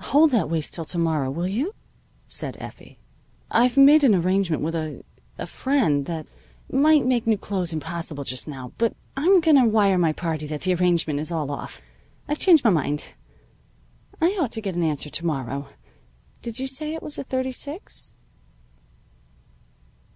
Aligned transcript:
"Hold 0.00 0.32
that 0.32 0.50
waist 0.50 0.74
till 0.74 0.84
to 0.86 0.98
morrow, 0.98 1.30
will 1.30 1.46
you?" 1.46 1.76
said 2.26 2.56
Effie. 2.58 2.98
"I've 3.52 3.76
made 3.76 4.02
an 4.02 4.16
arrangement 4.16 4.62
with 4.64 4.74
a 4.74 5.04
friend 5.46 6.06
that 6.06 6.26
might 6.72 7.06
make 7.06 7.24
new 7.24 7.38
clothes 7.38 7.72
impossible 7.72 8.24
just 8.24 8.48
now. 8.48 8.72
But 8.78 8.96
I'm 9.16 9.38
going 9.40 9.54
to 9.56 9.64
wire 9.66 9.96
my 9.96 10.12
party 10.12 10.48
that 10.48 10.62
the 10.62 10.74
arrangement 10.74 11.20
is 11.20 11.30
all 11.30 11.52
off. 11.52 11.80
I've 12.26 12.38
changed 12.38 12.64
my 12.64 12.70
mind. 12.70 13.14
I 14.20 14.36
ought 14.40 14.50
to 14.50 14.60
get 14.60 14.74
an 14.74 14.82
answer 14.82 15.08
to 15.08 15.24
morrow. 15.24 15.68
Did 16.42 16.58
you 16.58 16.66
say 16.66 16.92
it 16.92 17.00
was 17.00 17.16
a 17.16 17.22
thirty 17.22 17.52
six?" 17.52 18.12